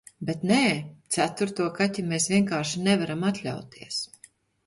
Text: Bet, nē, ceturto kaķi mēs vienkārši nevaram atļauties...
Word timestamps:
Bet, 0.27 0.45
nē, 0.51 0.61
ceturto 1.17 1.67
kaķi 1.75 2.05
mēs 2.13 2.27
vienkārši 2.35 2.83
nevaram 2.87 3.23
atļauties... 3.31 4.03